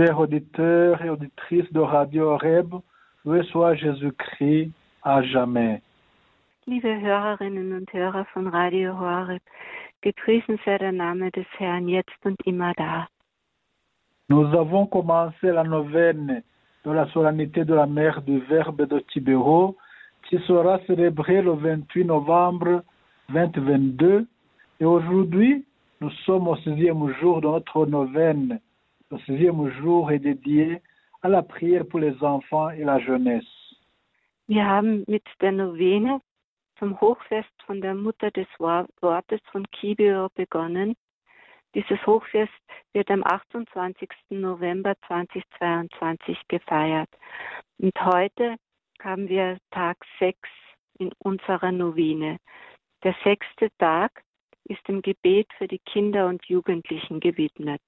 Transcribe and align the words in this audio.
Chers 0.00 0.18
auditeurs 0.18 1.04
et 1.04 1.10
auditrices 1.10 1.70
de 1.74 1.80
Radio 1.80 2.30
Horeb, 2.30 2.72
loué 3.26 3.42
soit 3.50 3.74
Jésus-Christ 3.74 4.70
à 5.02 5.20
jamais. 5.22 5.82
Liebe 6.66 6.88
Hörerinnen 6.88 7.74
und 7.74 7.92
Hörer 7.92 8.24
von 8.32 8.46
Radio 8.46 8.98
Horeb, 8.98 9.42
gepriesen 10.00 10.58
sei 10.64 10.78
der 10.78 10.92
Name 10.92 11.30
des 11.32 11.44
Herrn 11.58 11.86
jetzt 11.86 12.24
und 12.24 12.40
immer 12.46 12.72
da. 12.78 13.08
Nous 14.30 14.46
avons 14.54 14.86
commencé 14.86 15.52
la 15.52 15.64
neuvaine 15.64 16.42
de 16.86 16.90
la 16.92 17.06
solennité 17.08 17.66
de 17.66 17.74
la 17.74 17.86
mère 17.86 18.22
du 18.22 18.38
Verbe 18.48 18.86
de 18.86 19.00
Tibéro, 19.00 19.76
qui 20.30 20.38
sera 20.46 20.80
célébrée 20.86 21.42
le 21.42 21.52
28 21.52 22.06
novembre 22.06 22.82
2022. 23.28 24.26
Et 24.80 24.84
aujourd'hui, 24.86 25.66
nous 26.00 26.10
sommes 26.24 26.48
au 26.48 26.56
sixième 26.56 27.06
jour 27.20 27.42
de 27.42 27.48
notre 27.48 27.84
neuvaine. 27.84 28.60
Le 29.10 29.18
sixième 29.20 29.68
jour 29.80 30.10
est 30.12 30.20
dédié 30.20 30.80
à 31.22 31.28
la 31.28 31.42
prière 31.42 31.84
pour 31.86 31.98
les 32.00 32.22
enfants 32.22 32.70
et 32.70 32.84
la 32.84 32.98
jeunesse. 33.00 33.44
Wir 34.46 34.64
haben 34.64 35.04
mit 35.06 35.22
der 35.40 35.52
Novene 35.52 36.20
zum 36.78 37.00
Hochfest 37.00 37.50
von 37.66 37.80
der 37.80 37.94
Mutter 37.94 38.30
des 38.30 38.46
Wor- 38.58 38.88
Wortes 39.00 39.40
von 39.52 39.64
Kibio 39.70 40.28
begonnen. 40.34 40.94
Dieses 41.74 42.04
Hochfest 42.06 42.52
wird 42.92 43.10
am 43.10 43.22
28. 43.24 44.08
November 44.30 44.94
2022 45.06 46.36
gefeiert. 46.48 47.08
Und 47.78 47.94
heute 48.04 48.56
haben 49.02 49.28
wir 49.28 49.58
Tag 49.70 49.98
6 50.18 50.36
in 50.98 51.10
unserer 51.18 51.70
Novene. 51.70 52.38
Der 53.04 53.14
sechste 53.24 53.70
Tag 53.78 54.22
ist 54.64 54.86
dem 54.88 55.00
Gebet 55.02 55.48
für 55.58 55.68
die 55.68 55.78
Kinder 55.80 56.26
und 56.26 56.44
Jugendlichen 56.46 57.20
gewidmet. 57.20 57.82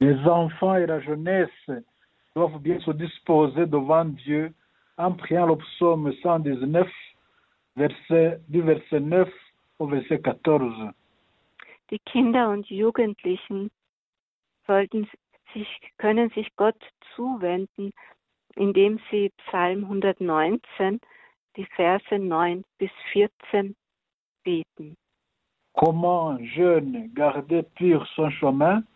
Les 0.00 0.16
enfants 0.26 0.76
et 0.76 0.86
la 0.86 1.00
jeunesse 1.00 1.70
doivent 2.34 2.58
bien 2.60 2.80
se 2.80 2.90
disposer 2.92 3.66
devant 3.66 4.06
Dieu 4.06 4.52
en 4.96 5.12
priant 5.12 5.46
le 5.46 5.56
psaume 5.56 6.12
119, 6.22 6.88
verset, 7.76 8.40
du 8.48 8.62
verset 8.62 9.00
9 9.00 9.28
au 9.78 9.88
verset 9.88 10.18
14. 10.22 10.92
Die 11.90 11.98
Kinder 12.06 12.48
und 12.48 12.66
Jugendlichen 12.70 13.70
sollten 14.66 15.06
sich, 15.52 15.68
können 15.98 16.30
sich 16.30 16.48
Gott 16.56 16.80
zuwenden, 17.14 17.92
indem 18.56 19.00
sie 19.10 19.30
Psalm 19.46 19.84
119, 19.84 21.00
die 21.56 21.66
Verse 21.76 22.18
9 22.18 22.64
bis 22.78 22.90
14 23.12 23.74
beten. 24.44 24.96
Comment, 25.74 26.40
jeune, 26.40 27.10
garder 27.14 27.62
pur 27.62 28.06
son 28.14 28.30
chemin 28.30 28.86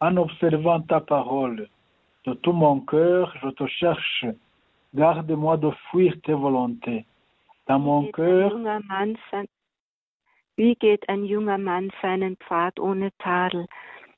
en 0.00 0.16
observant 0.16 0.80
ta 0.82 1.00
parole. 1.00 1.68
De 2.24 2.34
tout 2.34 2.52
mon 2.52 2.80
cœur, 2.80 3.32
je 3.42 3.48
te 3.50 3.66
cherche. 3.66 4.26
Garde-moi 4.94 5.56
de 5.56 5.70
fuir 5.90 6.14
tes 6.22 6.32
volontés. 6.32 7.04
Dans 7.66 7.78
mon 7.78 8.10
cœur, 8.12 8.56
wie 10.56 10.74
geht 10.76 11.06
ein 11.08 11.24
junger 11.26 11.58
Mann 11.58 11.90
seinen 12.00 12.36
Pfad 12.36 12.80
ohne 12.80 13.10
Tadel, 13.18 13.66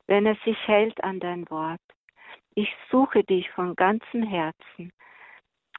wenn 0.07 0.25
er 0.27 0.37
sich 0.45 0.57
hält 0.69 1.03
an 1.03 1.19
dein 1.19 1.45
Wort? 1.51 1.81
Ich 2.55 2.69
suche 2.91 3.25
dich 3.25 3.51
von 3.51 3.75
ganzem 3.75 4.23
Herzen. 4.23 4.93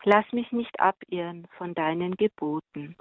Lass 0.04 0.26
mich 0.34 0.52
nicht 0.52 0.78
abirren 0.80 1.48
von 1.58 1.74
deinen 1.74 2.16
Geboten. 2.16 2.96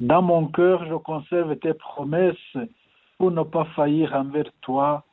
dans 0.00 0.22
mon 0.22 0.46
cœur, 0.46 0.84
je 0.86 0.94
conserve 0.94 1.58
tes 1.58 1.74
promesses 1.74 2.56
pour 3.18 3.30
ne 3.30 3.42
pas 3.42 3.64
faillir 3.74 4.14
envers 4.14 4.50
toi. 4.60 5.04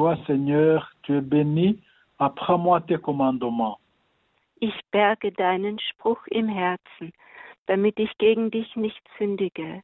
Toi, 0.00 0.16
Seigneur, 0.26 0.90
tu 1.02 1.14
es 1.14 1.20
béni. 1.20 1.78
Apprends-moi 2.18 2.80
tes 2.80 2.96
commandements. 2.96 3.76
Ich 4.62 4.72
berge 4.92 5.30
deinen 5.30 5.78
Spruch 5.78 6.26
im 6.28 6.48
Herzen, 6.48 7.12
damit 7.66 7.98
ich 7.98 8.16
gegen 8.16 8.50
dich 8.50 8.74
nicht 8.76 9.02
sündige. 9.18 9.82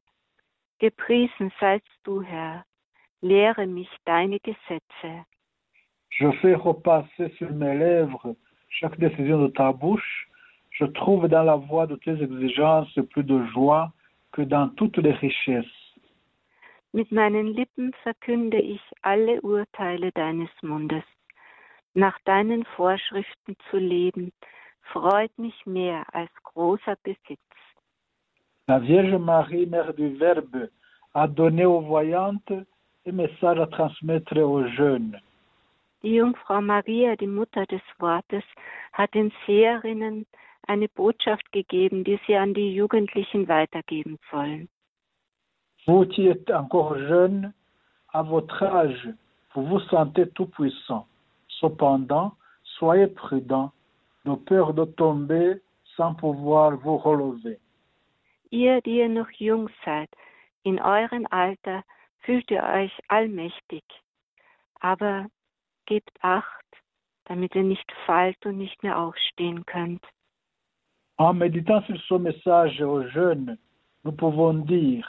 Gepriesen 0.79 1.53
seist 1.61 1.93
du, 2.05 2.23
Herr. 2.23 2.65
Lehre 3.21 3.67
mich 3.67 3.91
deine 4.07 4.39
Gesetze. 4.41 5.27
Je 6.09 6.33
fais 6.41 6.55
repasser 6.55 7.29
sur 7.37 7.51
mes 7.51 7.77
lèvres 7.77 8.35
chaque 8.71 8.99
décision 8.99 9.43
de 9.43 9.49
ta 9.49 9.71
bouche. 9.71 10.31
Je 10.71 10.87
trouve 10.87 11.29
dans 11.29 11.43
la 11.43 11.57
voie 11.57 11.87
de 11.87 11.97
tes 11.97 12.19
exigences 12.23 12.99
plus 13.11 13.25
de 13.25 13.45
joie 13.53 13.93
que 14.33 14.41
dans 14.41 14.71
toutes 14.77 14.97
les 14.97 15.13
richesses. 15.13 15.86
Mit 16.97 17.13
meinen 17.13 17.49
Lippen 17.49 17.93
verkünde 18.03 18.59
ich 18.59 18.81
alle 19.03 19.43
Urteile 19.43 20.13
deines 20.13 20.49
Mundes. 20.63 21.05
Nach 21.93 22.19
deinen 22.25 22.65
Vorschriften 22.65 23.55
zu 23.69 23.77
leben, 23.77 24.33
freut 24.81 25.37
mich 25.37 25.67
mehr 25.67 26.07
als 26.15 26.31
großer 26.43 26.97
Besitz. 27.03 27.51
La 28.67 28.81
Vierge 28.81 29.19
Marie, 29.19 29.67
Mère 29.67 29.93
du 29.93 30.17
Verbe, 30.17 30.71
a 31.13 31.27
donné 31.27 31.67
aux 31.67 31.85
voyantes 31.87 32.65
un 33.05 33.13
message 33.13 33.59
à 33.59 33.67
transmettre 33.67 34.39
aux 34.39 34.67
jeunes. 34.67 35.21
Die 36.03 36.15
Jungfrau 36.15 36.63
Maria, 36.63 37.15
die 37.15 37.27
Mutter 37.27 37.67
des 37.67 37.83
Wortes, 37.99 38.45
hat 38.95 39.13
den 39.13 39.35
Seherinnen 39.45 40.25
eine 40.67 40.89
Botschaft 40.89 41.53
gegeben, 41.53 42.05
die 42.05 42.19
sie 42.27 42.37
an 42.37 42.55
die 42.55 42.75
Jugendlichen 42.75 43.49
weitergeben 43.49 44.19
sollen. 44.31 44.71
Vous 45.87 46.05
qui 46.07 46.27
êtes 46.27 46.51
encore 46.51 46.99
jeunes, 46.99 47.53
à 48.13 48.23
votre 48.23 48.63
âge, 48.63 49.09
vous 49.55 49.65
vous 49.67 49.81
sentez 49.81 50.29
tout 50.31 50.47
puissant. 50.47 51.07
Cependant, 51.61 52.33
soyez 52.79 53.07
prudents, 53.07 53.73
de 54.25 54.35
peur 54.35 54.75
de 54.75 54.85
tomber 54.85 55.61
sans 55.97 56.15
pouvoir 56.15 56.77
vous 56.77 56.99
relever. 56.99 57.59
Ihr, 58.51 58.81
die 58.83 58.99
ihr 58.99 59.09
noch 59.09 59.31
jung 59.39 59.69
seid, 59.85 60.09
in 60.65 60.79
eurem 60.79 61.27
Alter 61.31 61.83
fühlt 62.21 62.51
ihr 62.51 62.63
euch 62.63 62.93
allmächtig. 63.09 63.85
Aber 64.81 65.27
gebt 65.87 66.17
Acht, 66.23 66.67
damit 67.27 67.55
ihr 67.55 67.65
nicht 67.65 67.91
fallt 68.07 68.45
und 68.47 68.59
nicht 68.59 68.83
mehr 68.83 68.99
aufstehen 68.99 69.65
könnt. 69.67 70.05
En 71.19 71.33
méditant 71.33 71.83
sur 71.87 71.99
ce 72.09 72.19
message 72.19 72.83
aux 72.83 73.03
jeunes, 73.09 73.57
nous 74.05 74.13
pouvons 74.13 74.67
dire, 74.67 75.07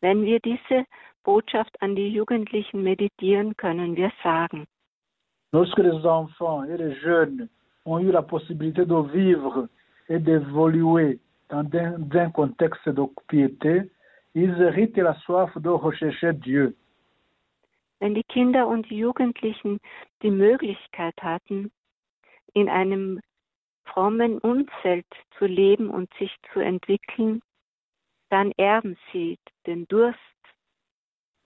Wenn 0.00 0.22
wir 0.22 0.38
diese 0.40 0.84
Botschaft 1.24 1.80
an 1.82 1.96
die 1.96 2.08
Jugendlichen 2.08 2.82
meditieren, 2.82 3.56
können 3.56 3.96
wir 3.96 4.12
sagen, 4.22 4.66
lorsque 5.52 5.78
les 5.78 6.04
enfants 6.04 6.64
et 6.64 6.76
les 6.76 6.94
jeunes 7.02 7.48
ont 7.84 8.00
eu 8.00 8.10
la 8.10 8.22
possibilité 8.22 8.84
de 8.84 8.96
vivre 9.12 9.68
et 10.08 10.18
d'évoluer 10.18 11.18
dans 11.48 11.66
un, 11.74 12.30
contexte 12.30 12.88
de 12.88 13.04
piété, 13.28 13.90
ils 14.34 14.60
héritent 14.60 14.98
la 14.98 15.14
soif 15.24 15.50
de 15.56 15.70
rechercher 15.70 16.32
Dieu. 16.32 16.74
wenn 18.00 18.14
die 18.14 18.24
Kinder 18.24 18.68
und 18.68 18.86
Jugendlichen 18.90 19.80
die 20.22 20.30
Möglichkeit 20.30 21.14
hatten, 21.20 21.70
in 22.54 22.68
einem 22.68 23.20
frommen 23.84 24.38
Umfeld 24.38 25.06
zu 25.38 25.46
leben 25.46 25.90
und 25.90 26.12
sich 26.14 26.34
zu 26.52 26.60
entwickeln, 26.60 27.40
dann 28.30 28.52
erben 28.56 28.96
sie 29.12 29.38
den 29.66 29.86
Durst 29.88 30.18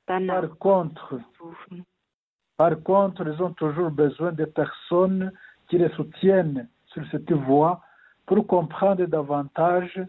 danach 0.07 0.43
Par 0.43 0.59
contre. 0.59 1.25
Par 2.57 2.77
contre, 2.83 3.27
ils 3.27 3.41
ont 3.41 3.55
toujours 3.55 3.91
besoin 3.91 4.33
de 4.33 4.45
personnes 4.45 5.33
qui 5.69 5.79
les 5.79 5.91
soutiennent 5.97 6.69
sur 6.87 7.03
cette 7.11 7.33
voie 7.33 7.81
pour 8.27 8.47
comprendre 8.47 9.07
davantage 9.07 10.01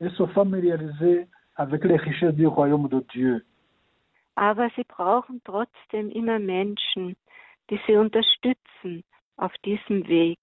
et 0.00 0.08
se 0.10 0.26
familiariser 0.28 1.26
avec 1.56 1.84
les 1.84 1.96
richesses 1.96 2.34
du 2.34 2.46
royaume 2.46 2.88
de 2.88 3.00
Dieu. 3.12 3.44
Aber 4.36 4.70
sie 4.76 4.84
brauchen 4.84 5.40
trotzdem 5.44 6.10
immer 6.10 6.38
Menschen, 6.38 7.16
die 7.68 7.80
sie 7.86 7.96
unterstützen 7.96 9.02
auf 9.36 9.52
diesem 9.64 10.06
Weg, 10.06 10.38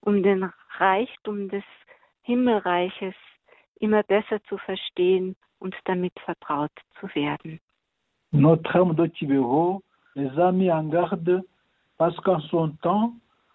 um 0.00 0.22
den 0.22 0.48
Reichtum 0.78 1.48
des 1.48 1.64
Himmelreiches 2.22 3.14
immer 3.82 4.02
besser 4.04 4.38
zu 4.48 4.56
verstehen 4.58 5.34
und 5.58 5.74
damit 5.84 6.12
vertraut 6.24 6.72
zu 6.98 7.06
werden. 7.14 7.60
Notre 8.32 8.74
homme 8.78 8.94
de 8.94 9.06
Tibéro 9.08 9.82
les 10.14 10.30
a 10.38 10.50
mis 10.52 10.70
en 10.70 10.88
garde 10.88 11.42
parce 11.98 12.16
qu'en 12.24 12.40
son 12.50 12.70
temps, 12.82 13.12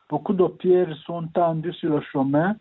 beaucoup 0.09 0.33
de 0.33 0.47
pierres 0.47 0.95
sont 1.05 1.27
tendues 1.33 1.73
sur 1.73 1.89
le 1.89 2.01
chemin 2.01 2.55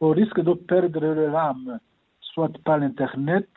au 0.00 0.10
risque 0.10 0.40
de 0.40 0.54
perdre 0.54 1.00
leur 1.00 1.34
âme, 1.34 1.80
soit 2.20 2.52
par 2.64 2.78
l'Internet, 2.78 3.48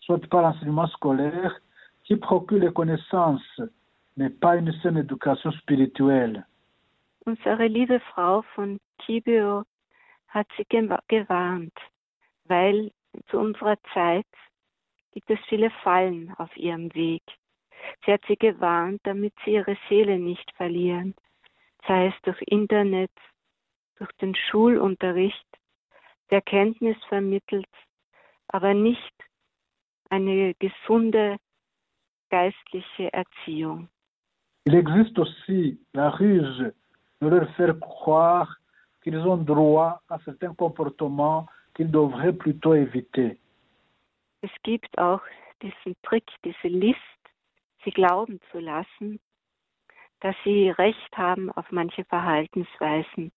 soit 0.00 0.20
par 0.28 0.42
l'enseignement 0.42 0.88
scolaire 0.88 1.54
qui 2.04 2.16
procure 2.16 2.58
les 2.58 2.72
connaissances, 2.72 3.60
mais 4.16 4.28
pas 4.28 4.56
une 4.56 4.72
saine 4.82 4.98
éducation 4.98 5.50
spirituelle. 5.52 6.44
Unsere 7.26 7.68
liebe 7.68 7.98
Frau 8.00 8.44
von 8.54 8.78
Tibio 8.98 9.64
hat 10.34 10.46
sie 10.56 10.64
gewa- 10.68 11.00
gewarnt, 11.08 11.72
weil 12.48 12.90
zu 13.28 13.38
unserer 13.38 13.76
Zeit 13.92 14.26
gibt 15.12 15.30
es 15.30 15.38
viele 15.48 15.70
Fallen 15.82 16.34
auf 16.38 16.56
ihrem 16.56 16.94
Weg. 16.94 17.22
Sie 18.04 18.12
hat 18.12 18.22
sie 18.26 18.36
gewarnt, 18.36 19.00
damit 19.04 19.34
sie 19.44 19.52
ihre 19.52 19.76
Seele 19.88 20.18
nicht 20.18 20.50
verlieren. 20.56 21.14
sei 21.86 22.06
es 22.06 22.14
durch 22.22 22.40
Internet, 22.46 23.10
durch 23.96 24.10
den 24.20 24.34
Schulunterricht, 24.34 25.46
der 26.30 26.40
Kenntnis 26.42 26.96
vermittelt, 27.08 27.68
aber 28.48 28.74
nicht 28.74 29.14
eine 30.10 30.54
gesunde 30.54 31.36
geistliche 32.30 33.12
Erziehung. 33.12 33.88
Il 34.66 34.74
existe 34.74 35.20
aussi 35.20 35.78
la 35.92 36.08
ruse 36.08 36.72
de 37.20 37.28
leur 37.28 37.48
faire 37.54 37.78
croire 37.80 38.48
qu'ils 39.02 39.18
ont 39.18 39.36
droit 39.36 40.00
à 40.08 40.18
certains 40.20 40.54
comportements 40.54 41.46
qu'ils 41.74 41.90
devraient 41.90 42.32
plutôt 42.32 42.74
éviter. 42.74 43.36
Es 44.42 44.50
gibt 44.62 44.98
auch 44.98 45.22
diesen 45.62 45.96
Trick, 46.02 46.24
diese 46.44 46.68
List, 46.68 46.98
sie 47.84 47.90
glauben 47.90 48.40
zu 48.50 48.58
lassen, 48.58 49.18
dass 50.20 50.36
sie 50.44 50.70
Recht 50.70 51.16
haben 51.16 51.50
auf 51.52 51.70
manche 51.70 52.04
Verhaltensweisen, 52.04 53.32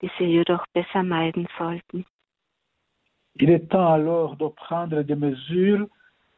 die 0.00 0.10
sie 0.18 0.24
jedoch 0.24 0.66
besser 0.72 1.02
meiden 1.02 1.46
sollten. 1.58 2.04
Il 3.36 3.50
est 3.50 3.68
temps 3.68 3.92
alors 3.92 4.36
de 4.36 4.48
prendre 4.48 5.02
des 5.02 5.16
mesures 5.16 5.88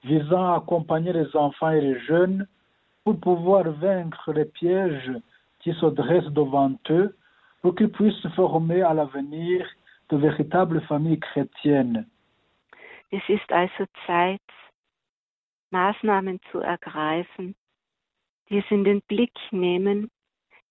visant 0.02 0.52
à 0.52 0.56
accompagner 0.56 1.12
les 1.12 1.34
enfants 1.37 1.70
et 1.70 1.81
les 1.81 2.00
jeunes 2.00 2.46
pour 3.05 3.20
pouvoir 3.20 3.64
vaincre 3.70 4.32
les 4.32 4.46
pièges 4.46 5.12
qui 5.61 5.73
se 5.75 5.87
dressent 5.87 6.32
devant 6.32 6.75
eux 6.90 7.14
pour 7.61 7.75
qu'ils 7.75 7.90
puissent 7.90 8.26
former 8.34 8.82
à 8.82 8.94
l'avenir 8.94 9.67
de 10.11 10.17
véritables 10.17 10.85
familles 10.87 11.20
chrétiennes. 11.20 12.06
Es 13.11 13.23
ist 13.29 13.50
also 13.53 13.87
Zeit, 14.06 14.41
Maßnahmen 15.70 16.41
zu 16.50 16.58
ergreifen, 16.58 17.55
die 18.49 18.58
es 18.58 18.70
in 18.70 18.85
den 18.85 19.03
Blick 19.03 19.35
nehmen, 19.50 20.11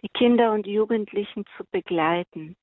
die 0.02 0.10
Kinder 0.10 0.52
und 0.52 0.68
Jugendlichen 0.68 1.46
zu 1.58 1.66
begleiten, 1.72 2.56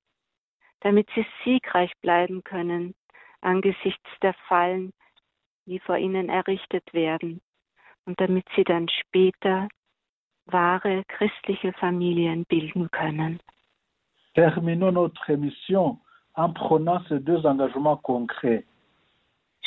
damit 0.81 1.09
sie 1.15 1.27
siegreich 1.45 1.93
bleiben 2.01 2.43
können 2.45 2.95
angesichts 3.43 4.09
der 4.23 4.35
Fallen, 4.49 4.93
die 5.67 5.79
vor 5.81 5.99
ihnen 5.99 6.29
errichtet 6.29 6.93
werden 6.93 7.41
und 8.07 8.21
damit 8.21 8.47
sie 8.57 8.65
dann 8.65 8.89
später 8.89 9.69
wahre 10.47 11.05
christliche 11.09 11.73
Familien 11.75 12.45
bilden 12.47 12.91
können. 12.91 13.41
Terminons 14.35 14.95
notre 14.95 15.35
émission 15.35 16.01
en 16.35 16.53
prenant 16.53 17.01
ces 17.09 17.21
deux 17.21 17.45
engagements 17.47 17.97
concrets. 17.97 18.65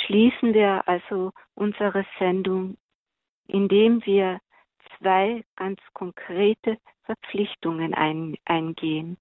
Schließen 0.05 0.53
wir 0.53 0.87
also 0.87 1.31
unsere 1.55 2.05
Sendung, 2.19 2.77
indem 3.47 4.05
wir 4.05 4.39
zwei 4.97 5.43
ganz 5.55 5.79
konkrete 5.93 6.77
Verpflichtungen 7.05 7.93
ein, 7.93 8.35
eingehen. 8.45 9.17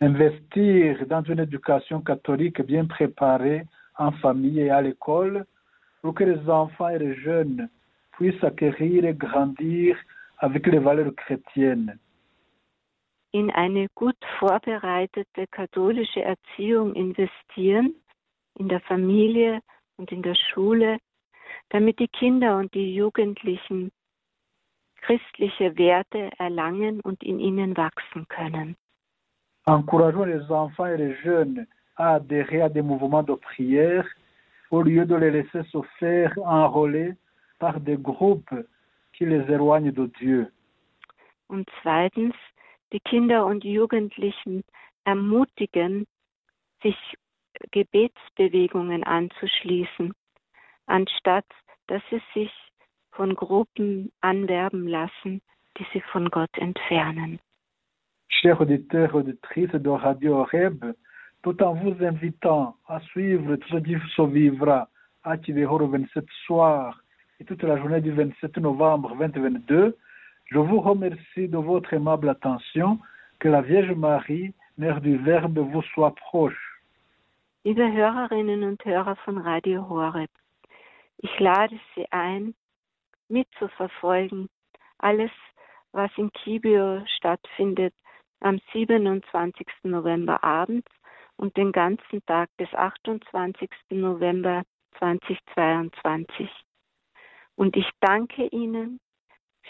Investir 0.00 1.06
dans 1.06 1.22
une 1.24 1.40
éducation 1.40 2.00
catholique 2.00 2.62
bien 2.62 2.86
préparée 2.86 3.66
en 3.96 4.12
famille 4.12 4.60
et 4.60 4.70
à 4.70 4.80
l'école 4.80 5.44
pour 6.00 6.14
que 6.14 6.24
les 6.24 6.48
enfants 6.48 6.88
et 6.88 6.98
les 6.98 7.14
jeunes 7.16 7.68
puissent 8.12 8.42
acquérir 8.42 9.04
et 9.04 9.14
grandir 9.14 9.96
avec 10.38 10.66
les 10.66 10.78
valeurs 10.78 11.14
chrétiennes. 11.14 11.98
In 13.32 13.50
eine 13.50 13.88
gut 13.94 14.16
vorbereitete 14.38 15.46
katholische 15.50 16.22
Erziehung 16.22 16.94
investieren, 16.94 17.94
in 18.58 18.68
der 18.68 18.80
Familie 18.80 19.60
und 19.96 20.10
in 20.12 20.22
der 20.22 20.34
Schule, 20.34 20.98
damit 21.70 21.98
die 21.98 22.08
Kinder 22.08 22.56
und 22.56 22.74
die 22.74 22.94
Jugendlichen 22.94 23.90
christliche 25.02 25.76
Werte 25.78 26.30
erlangen 26.38 27.00
und 27.00 27.22
in 27.22 27.38
ihnen 27.38 27.76
wachsen 27.76 28.26
können. 28.28 28.76
Encourageons 29.66 30.26
les 30.26 30.50
enfants 30.50 30.86
et 30.86 30.96
les 30.96 31.14
jeunes 31.22 31.66
à 31.96 32.14
adhérer 32.14 32.62
à 32.62 32.68
des 32.68 32.82
mouvements 32.82 33.22
de 33.22 33.34
prière 33.34 34.06
au 34.70 34.82
lieu 34.82 35.04
de 35.04 35.14
les 35.14 35.30
laisser 35.30 35.62
se 35.70 35.82
faire 35.98 36.32
enrôler 36.44 37.14
par 37.58 37.78
des 37.80 37.96
groupes 37.96 38.54
qui 39.12 39.26
les 39.26 39.42
éloignent 39.52 39.92
de 39.92 40.06
Dieu. 40.18 40.50
Und 41.48 41.68
zweitens, 41.82 42.34
die 42.92 43.00
Kinder 43.00 43.46
und 43.46 43.64
Jugendlichen 43.64 44.62
ermutigen, 45.04 46.06
sich 46.82 46.96
Gebetsbewegungen 47.70 49.04
anzuschließen, 49.04 50.12
anstatt 50.86 51.46
dass 51.86 52.02
sie 52.10 52.22
sich 52.34 52.52
von 53.12 53.34
Gruppen 53.34 54.12
anwerben 54.20 54.86
lassen, 54.86 55.42
die 55.76 55.86
sie 55.92 56.00
von 56.12 56.30
Gott 56.30 56.56
entfernen. 56.56 57.40
Chers 58.28 58.60
auditeurs 58.60 59.12
auditrices 59.12 59.82
de 59.82 59.90
Radio 59.90 60.38
Horeb, 60.38 60.94
tout 61.42 61.60
en 61.62 61.74
vous 61.74 62.00
invitant 62.00 62.76
à 62.86 63.00
suivre 63.00 63.56
tout 63.56 63.68
ce 63.68 63.82
qui 63.82 63.96
se 64.14 64.22
vivra 64.22 64.88
à 65.24 65.36
Kibeho 65.36 65.78
le 65.78 65.86
27 65.86 66.24
soir 66.46 67.02
et 67.40 67.44
toute 67.44 67.62
la 67.62 67.76
journée 67.76 68.00
du 68.00 68.12
27 68.12 68.58
novembre 68.58 69.16
2022, 69.16 69.96
je 70.50 70.58
vous 70.58 70.80
remercie 70.80 71.48
de 71.48 71.58
votre 71.58 71.94
aimable 71.94 72.28
attention. 72.28 72.98
Que 73.38 73.48
la 73.48 73.62
Vierge 73.62 73.92
Marie, 73.92 74.52
Mère 74.76 75.00
du 75.00 75.16
Verbe, 75.16 75.58
vous 75.58 75.82
soit 75.94 76.14
proche. 76.14 76.80
Liebe 77.64 77.92
Hörerinnen 77.92 78.64
und 78.64 78.84
Hörer 78.84 79.16
von 79.24 79.38
Radio 79.38 79.88
Horeb, 79.88 80.30
ich 81.18 81.38
lade 81.38 81.78
Sie 81.94 82.06
ein, 82.10 82.54
mitzuverfolgen, 83.28 84.48
alles, 84.98 85.30
was 85.92 86.10
in 86.16 86.32
Kibio 86.32 87.04
stattfindet, 87.16 87.94
am 88.40 88.60
27. 88.72 89.66
November 89.84 90.42
abends 90.42 90.90
und 91.36 91.56
den 91.56 91.72
ganzen 91.72 92.24
Tag 92.26 92.48
des 92.58 92.72
28. 92.74 93.70
November 93.90 94.62
2022. 94.98 96.48
Und 97.56 97.76
ich 97.76 97.88
danke 98.00 98.46
Ihnen 98.46 99.00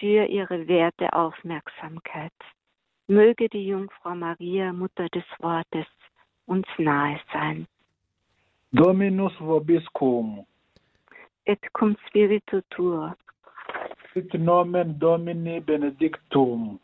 für 0.00 0.24
Ihre 0.26 0.66
werte 0.66 1.12
Aufmerksamkeit. 1.12 2.32
Möge 3.06 3.48
die 3.48 3.66
Jungfrau 3.66 4.14
Maria, 4.14 4.72
Mutter 4.72 5.08
des 5.10 5.24
Wortes, 5.40 5.86
uns 6.46 6.66
nahe 6.78 7.20
sein. 7.32 7.66
Dominus 8.72 9.32
vobiscum, 9.38 10.46
Et 11.44 11.60
cum 11.72 11.96
spiritu 12.06 12.60
tuo, 12.70 13.12
sit 14.14 14.32
nomen 14.34 14.98
Domini 14.98 15.60
benedictum, 15.60 16.78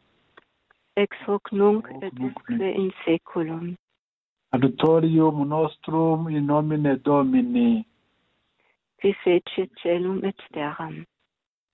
ex 0.97 1.17
hoc 1.27 1.53
nunc 1.53 1.87
et 2.03 2.13
usque 2.19 2.61
in 2.75 2.93
seculum. 3.05 3.77
adiutorium 4.53 5.49
nostrum 5.49 6.29
in 6.29 6.47
nomine 6.47 6.99
Domini, 7.05 7.87
Qui 9.01 9.15
fecit 9.23 9.71
celum 9.83 10.25
et 10.25 10.37
terram. 10.53 11.07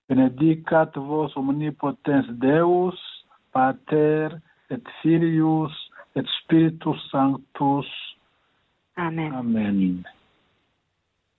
Benedicat 0.08 0.96
vos 0.96 1.36
omnipotens 1.36 2.26
Deus, 2.42 2.98
Pater 3.52 4.34
et 4.70 4.82
Filius 5.00 5.72
et 6.16 6.26
Spiritus 6.42 7.00
Sanctus. 7.10 7.88
Amen. 8.96 9.32
Amen. 9.34 10.04